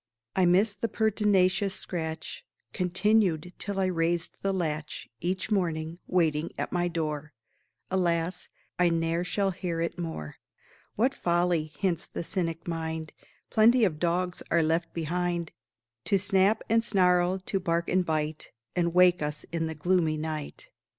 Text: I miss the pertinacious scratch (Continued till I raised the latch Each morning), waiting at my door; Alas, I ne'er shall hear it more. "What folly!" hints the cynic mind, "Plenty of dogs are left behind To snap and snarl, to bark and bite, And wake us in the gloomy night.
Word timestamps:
I 0.35 0.47
miss 0.47 0.73
the 0.73 0.87
pertinacious 0.89 1.75
scratch 1.75 2.43
(Continued 2.73 3.53
till 3.59 3.79
I 3.79 3.85
raised 3.85 4.35
the 4.41 4.51
latch 4.51 5.07
Each 5.19 5.51
morning), 5.51 5.99
waiting 6.07 6.49
at 6.57 6.71
my 6.71 6.87
door; 6.87 7.33
Alas, 7.91 8.47
I 8.79 8.89
ne'er 8.89 9.23
shall 9.23 9.51
hear 9.51 9.79
it 9.79 9.99
more. 9.99 10.37
"What 10.95 11.13
folly!" 11.13 11.71
hints 11.77 12.07
the 12.07 12.23
cynic 12.23 12.67
mind, 12.67 13.13
"Plenty 13.51 13.83
of 13.83 13.99
dogs 13.99 14.41
are 14.49 14.63
left 14.63 14.91
behind 14.95 15.51
To 16.05 16.17
snap 16.17 16.63
and 16.67 16.83
snarl, 16.83 17.37
to 17.37 17.59
bark 17.59 17.87
and 17.87 18.03
bite, 18.03 18.49
And 18.75 18.95
wake 18.95 19.21
us 19.21 19.43
in 19.51 19.67
the 19.67 19.75
gloomy 19.75 20.17
night. 20.17 20.71